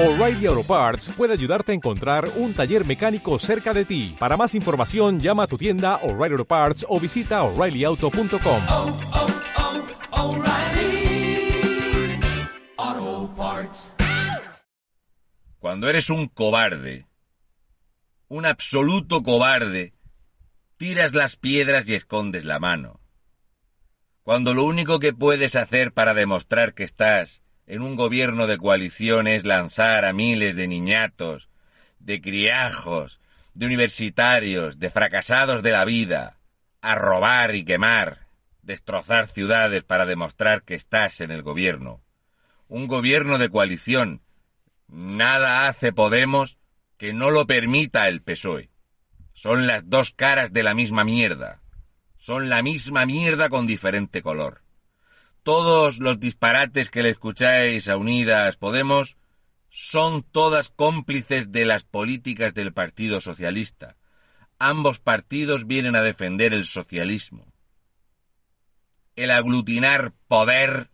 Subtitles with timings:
[0.00, 4.14] O'Reilly Auto Parts puede ayudarte a encontrar un taller mecánico cerca de ti.
[4.16, 8.62] Para más información, llama a tu tienda O'Reilly Auto Parts o visita oreillyauto.com.
[8.68, 8.96] oh,
[12.76, 13.94] oh, Parts.
[15.58, 17.08] Cuando eres un cobarde,
[18.28, 19.94] un absoluto cobarde,
[20.76, 23.00] tiras las piedras y escondes la mano.
[24.22, 29.26] Cuando lo único que puedes hacer para demostrar que estás en un gobierno de coalición
[29.26, 31.50] es lanzar a miles de niñatos,
[31.98, 33.20] de criajos,
[33.52, 36.38] de universitarios, de fracasados de la vida,
[36.80, 38.26] a robar y quemar,
[38.62, 42.00] destrozar ciudades para demostrar que estás en el gobierno.
[42.68, 44.22] Un gobierno de coalición.
[44.86, 46.56] Nada hace Podemos
[46.96, 48.70] que no lo permita el PSOE.
[49.34, 51.60] Son las dos caras de la misma mierda.
[52.16, 54.62] Son la misma mierda con diferente color
[55.48, 59.16] todos los disparates que le escucháis a Unidas Podemos
[59.70, 63.96] son todas cómplices de las políticas del Partido Socialista.
[64.58, 67.46] Ambos partidos vienen a defender el socialismo.
[69.16, 70.90] El aglutinar poder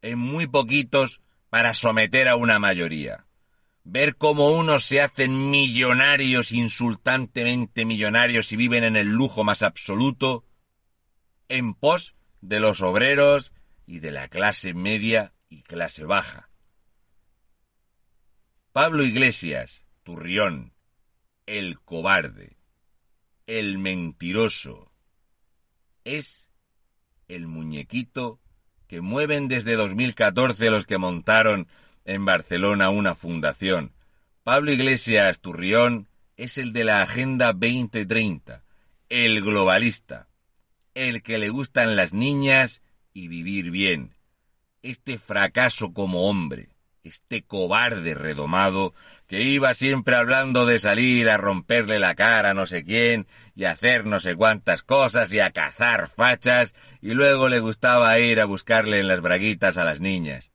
[0.00, 3.26] en muy poquitos para someter a una mayoría.
[3.82, 10.44] Ver cómo unos se hacen millonarios, insultantemente millonarios y viven en el lujo más absoluto,
[11.48, 13.52] en pos de los obreros
[13.86, 16.50] y de la clase media y clase baja.
[18.72, 20.74] Pablo Iglesias, Turrión,
[21.46, 22.58] el cobarde,
[23.46, 24.92] el mentiroso,
[26.04, 26.48] es
[27.28, 28.40] el muñequito
[28.86, 31.68] que mueven desde 2014 los que montaron
[32.04, 33.92] en Barcelona una fundación.
[34.42, 38.62] Pablo Iglesias Turrión es el de la Agenda 2030,
[39.08, 40.28] el globalista,
[40.94, 42.82] el que le gustan las niñas
[43.16, 44.14] y vivir bien.
[44.82, 46.68] Este fracaso como hombre,
[47.02, 48.92] este cobarde redomado,
[49.26, 53.64] que iba siempre hablando de salir a romperle la cara a no sé quién, y
[53.64, 58.44] hacer no sé cuántas cosas, y a cazar fachas, y luego le gustaba ir a
[58.44, 60.50] buscarle en las braguitas a las niñas.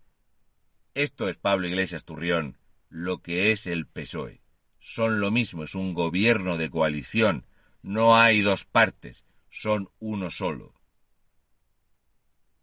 [0.94, 4.44] Esto es Pablo Iglesias Turrión, lo que es el PSOE.
[4.78, 7.48] Son lo mismo, es un gobierno de coalición.
[7.82, 10.76] No hay dos partes, son uno solo.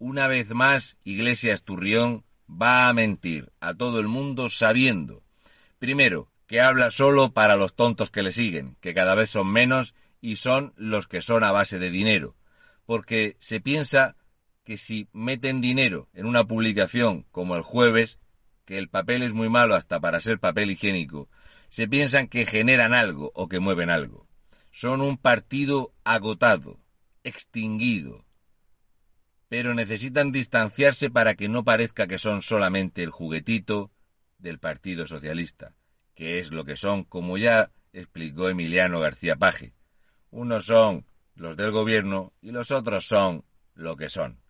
[0.00, 5.24] Una vez más, Iglesias Turrión va a mentir a todo el mundo sabiendo,
[5.80, 9.96] primero, que habla solo para los tontos que le siguen, que cada vez son menos
[10.20, 12.36] y son los que son a base de dinero,
[12.86, 14.14] porque se piensa
[14.62, 18.20] que si meten dinero en una publicación como el jueves,
[18.64, 21.28] que el papel es muy malo hasta para ser papel higiénico,
[21.70, 24.28] se piensan que generan algo o que mueven algo.
[24.70, 26.78] Son un partido agotado,
[27.24, 28.27] extinguido,
[29.48, 33.90] pero necesitan distanciarse para que no parezca que son solamente el juguetito
[34.38, 35.74] del Partido Socialista,
[36.14, 39.72] que es lo que son, como ya explicó Emiliano García Paje.
[40.30, 43.44] Unos son los del gobierno y los otros son
[43.74, 44.40] lo que son.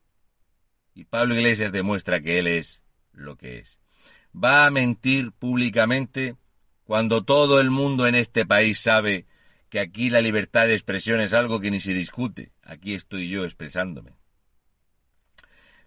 [0.94, 2.82] Y Pablo Iglesias demuestra que él es
[3.12, 3.78] lo que es.
[4.34, 6.37] Va a mentir públicamente
[6.82, 9.26] cuando todo el mundo en este país sabe
[9.69, 12.50] que aquí la libertad de expresión es algo que ni se discute.
[12.62, 14.18] Aquí estoy yo expresándome.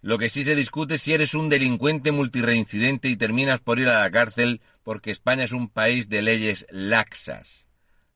[0.04, 3.88] Lo que sí se discute es si eres un delincuente multireincidente y terminas por ir
[3.88, 7.68] a la cárcel porque España es un país de leyes laxas,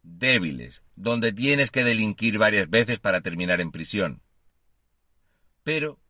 [0.03, 4.21] débiles, donde tienes que delinquir varias veces para terminar en prisión.
[5.63, 6.01] Pero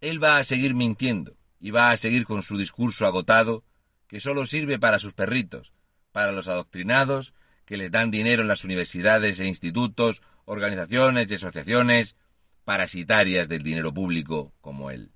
[0.00, 3.62] él va a seguir mintiendo y va a seguir con su discurso agotado
[4.08, 5.72] que solo sirve para sus perritos,
[6.10, 7.34] para los adoctrinados
[7.66, 12.16] que les dan dinero en las universidades e institutos, organizaciones y asociaciones
[12.64, 15.12] parasitarias del dinero público como él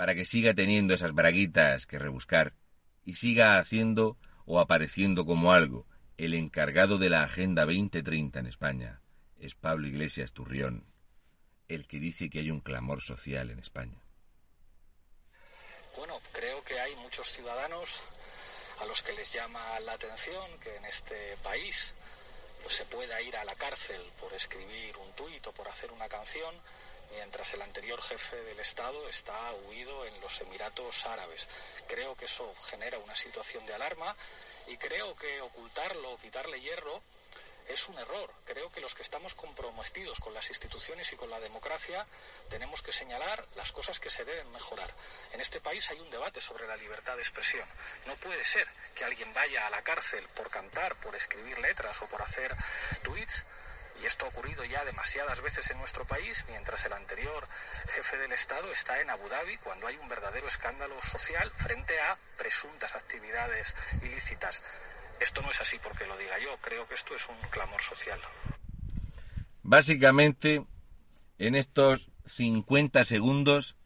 [0.00, 2.54] para que siga teniendo esas braguitas que rebuscar
[3.04, 4.16] y siga haciendo
[4.46, 5.86] o apareciendo como algo.
[6.16, 9.02] El encargado de la Agenda 2030 en España
[9.38, 10.86] es Pablo Iglesias Turrión,
[11.68, 14.02] el que dice que hay un clamor social en España.
[15.94, 18.00] Bueno, creo que hay muchos ciudadanos
[18.80, 21.92] a los que les llama la atención que en este país
[22.62, 26.08] pues, se pueda ir a la cárcel por escribir un tuit o por hacer una
[26.08, 26.54] canción
[27.10, 31.48] mientras el anterior jefe del Estado está huido en los Emiratos Árabes.
[31.86, 34.16] Creo que eso genera una situación de alarma
[34.66, 37.02] y creo que ocultarlo, quitarle hierro,
[37.68, 38.30] es un error.
[38.44, 42.06] Creo que los que estamos comprometidos con las instituciones y con la democracia
[42.48, 44.92] tenemos que señalar las cosas que se deben mejorar.
[45.32, 47.68] En este país hay un debate sobre la libertad de expresión.
[48.06, 52.06] No puede ser que alguien vaya a la cárcel por cantar, por escribir letras o
[52.06, 52.56] por hacer
[53.02, 53.44] tweets
[54.02, 57.46] Y esto ha ocurrido ya demasiadas veces en nuestro país, mientras el anterior
[57.94, 62.16] jefe del Estado está en Abu Dhabi, cuando hay un verdadero escándalo social frente a
[62.38, 64.62] presuntas actividades ilícitas.
[65.20, 68.18] Esto no es así porque lo diga yo, creo que esto es un clamor social.
[69.62, 70.64] Básicamente,
[71.38, 73.76] en estos 50 segundos,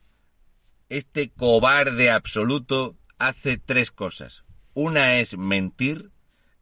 [0.89, 4.45] este cobarde absoluto hace tres cosas.
[4.75, 6.11] Una es mentir,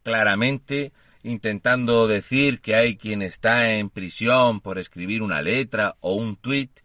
[0.01, 0.91] claramente,
[1.23, 6.81] intentando decir que hay quien está en prisión por escribir una letra o un tuit,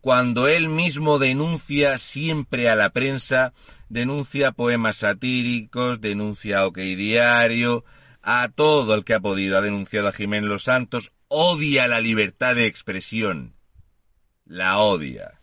[0.00, 3.52] cuando él mismo denuncia siempre a la prensa,
[3.88, 7.84] denuncia poemas satíricos, denuncia OK Diario,
[8.22, 12.54] a todo el que ha podido, ha denunciado a Jiménez Los Santos, odia la libertad
[12.54, 13.54] de expresión.
[14.44, 15.40] La odia.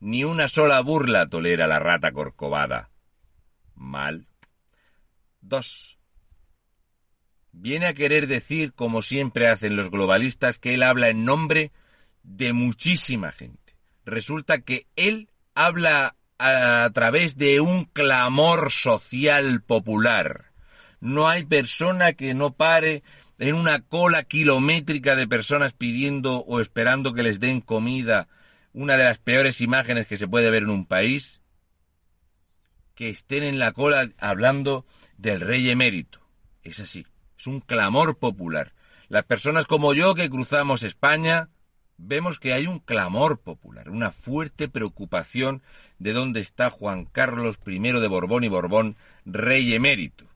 [0.00, 2.90] Ni una sola burla tolera la rata corcovada.
[3.74, 4.26] Mal.
[5.40, 5.98] Dos.
[7.56, 11.70] Viene a querer decir, como siempre hacen los globalistas, que él habla en nombre
[12.24, 13.76] de muchísima gente.
[14.04, 20.52] Resulta que él habla a través de un clamor social popular.
[21.00, 23.04] No hay persona que no pare
[23.38, 28.28] en una cola kilométrica de personas pidiendo o esperando que les den comida,
[28.72, 31.40] una de las peores imágenes que se puede ver en un país,
[32.96, 34.84] que estén en la cola hablando
[35.16, 36.20] del rey emérito.
[36.64, 37.06] Es así.
[37.38, 38.74] Es un clamor popular.
[39.08, 41.50] Las personas como yo que cruzamos España
[41.96, 45.62] vemos que hay un clamor popular, una fuerte preocupación
[45.98, 50.28] de dónde está Juan Carlos I de Borbón y Borbón, rey emérito.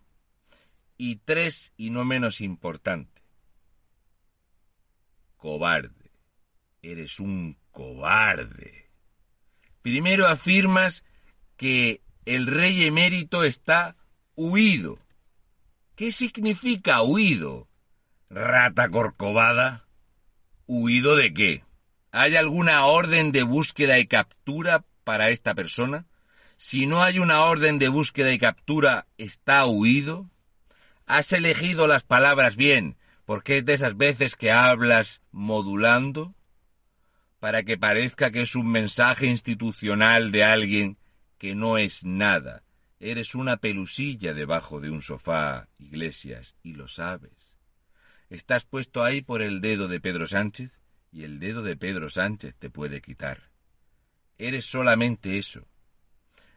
[0.96, 3.22] Y tres, y no menos importante,
[5.36, 6.10] cobarde.
[6.82, 8.90] Eres un cobarde.
[9.82, 11.04] Primero afirmas
[11.56, 13.96] que el rey emérito está
[14.34, 14.98] huido
[15.98, 17.66] ¿Qué significa huido?
[18.30, 19.88] Rata corcovada.
[20.68, 21.64] ¿Huido de qué?
[22.12, 26.06] ¿Hay alguna orden de búsqueda y captura para esta persona?
[26.56, 30.30] Si no hay una orden de búsqueda y captura, ¿está huido?
[31.04, 32.96] ¿Has elegido las palabras bien?
[33.24, 36.32] Porque es de esas veces que hablas modulando?
[37.40, 40.96] Para que parezca que es un mensaje institucional de alguien
[41.38, 42.62] que no es nada,
[43.00, 47.54] Eres una pelusilla debajo de un sofá, Iglesias, y lo sabes.
[48.28, 50.72] Estás puesto ahí por el dedo de Pedro Sánchez
[51.12, 53.50] y el dedo de Pedro Sánchez te puede quitar.
[54.36, 55.66] Eres solamente eso.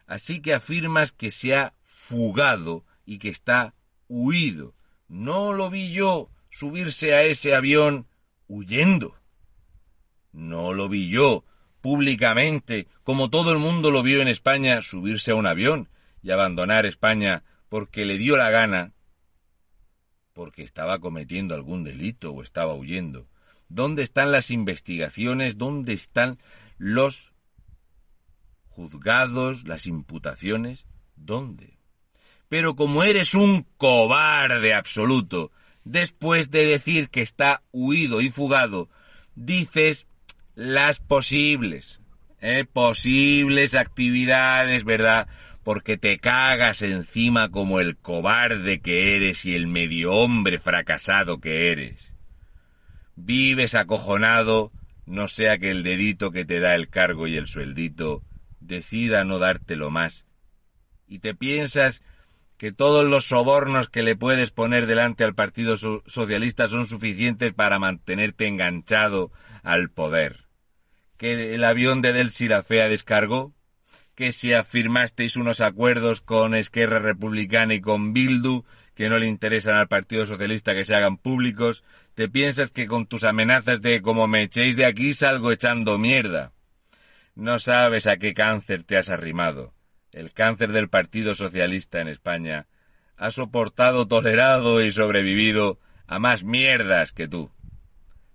[0.07, 3.75] Así que afirmas que se ha fugado y que está
[4.07, 4.73] huido.
[5.07, 8.07] No lo vi yo subirse a ese avión
[8.47, 9.15] huyendo.
[10.31, 11.45] No lo vi yo
[11.81, 15.87] públicamente, como todo el mundo lo vio en España, subirse a un avión
[16.21, 18.93] y abandonar España porque le dio la gana,
[20.33, 23.27] porque estaba cometiendo algún delito o estaba huyendo.
[23.69, 25.57] ¿Dónde están las investigaciones?
[25.57, 26.39] ¿Dónde están
[26.77, 27.31] los
[28.67, 30.85] juzgados, las imputaciones?
[31.15, 31.77] ¿Dónde?
[32.49, 35.51] Pero como eres un cobarde absoluto,
[35.85, 38.89] después de decir que está huido y fugado,
[39.35, 40.07] dices
[40.55, 42.01] las posibles,
[42.41, 42.65] ¿eh?
[42.65, 45.27] posibles actividades, ¿verdad?
[45.63, 51.71] Porque te cagas encima como el cobarde que eres y el medio hombre fracasado que
[51.71, 52.13] eres.
[53.15, 54.71] Vives acojonado,
[55.05, 58.23] no sea que el dedito que te da el cargo y el sueldito
[58.59, 60.25] decida no dártelo más.
[61.07, 62.01] Y te piensas
[62.57, 67.79] que todos los sobornos que le puedes poner delante al Partido Socialista son suficientes para
[67.79, 69.31] mantenerte enganchado
[69.63, 70.45] al poder.
[71.17, 73.53] ¿Que el avión de Del Sirafea descargó?
[74.15, 78.63] Que si afirmasteis unos acuerdos con Esquerra Republicana y con Bildu
[78.93, 83.07] que no le interesan al Partido Socialista que se hagan públicos, te piensas que con
[83.07, 86.51] tus amenazas de como me echéis de aquí salgo echando mierda.
[87.35, 89.73] No sabes a qué cáncer te has arrimado.
[90.11, 92.67] El cáncer del Partido Socialista en España
[93.15, 97.51] ha soportado, tolerado y sobrevivido a más mierdas que tú.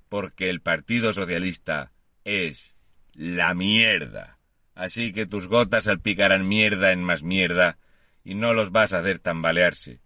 [0.09, 1.92] Porque el Partido Socialista
[2.25, 2.75] es
[3.12, 4.36] la mierda.
[4.76, 7.78] Así que tus gotas salpicarán mierda en más mierda
[8.23, 10.00] y no los vas a hacer tambalearse.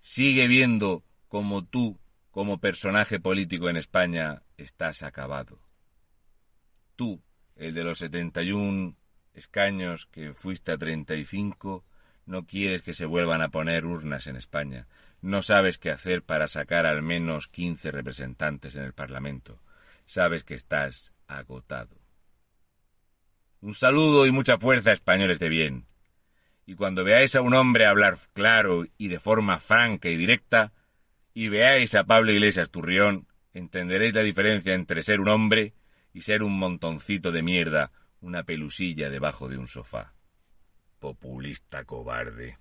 [0.00, 1.98] Sigue viendo como tú,
[2.30, 5.60] como personaje político en España, estás acabado.
[6.94, 7.20] Tú,
[7.56, 8.96] el de los setenta y un
[9.34, 11.84] escaños que fuiste a treinta y cinco,
[12.24, 14.86] no quieres que se vuelvan a poner urnas en España.
[15.20, 19.60] No sabes qué hacer para sacar al menos quince representantes en el Parlamento.
[20.04, 22.01] Sabes que estás agotado.
[23.62, 25.86] Un saludo y mucha fuerza, españoles de bien.
[26.66, 30.72] Y cuando veáis a un hombre hablar claro y de forma franca y directa,
[31.32, 35.74] y veáis a Pablo Iglesias Turrión, entenderéis la diferencia entre ser un hombre
[36.12, 40.12] y ser un montoncito de mierda, una pelusilla debajo de un sofá.
[40.98, 42.58] Populista cobarde.